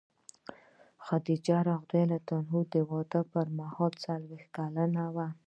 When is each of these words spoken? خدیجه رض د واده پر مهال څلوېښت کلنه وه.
خدیجه 1.05 1.57
رض 1.67 1.83
د 2.73 2.77
واده 2.89 3.21
پر 3.31 3.45
مهال 3.59 3.91
څلوېښت 4.03 4.47
کلنه 4.57 5.03
وه. 5.15 5.27